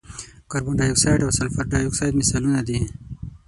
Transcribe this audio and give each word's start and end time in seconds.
کاربن 0.51 0.73
ډای 0.79 0.89
اکسایډ 0.91 1.21
او 1.23 1.31
سلفر 1.39 1.65
ډای 1.71 1.83
اکساید 1.85 2.17
مثالونه 2.19 2.61
دي. 2.67 2.79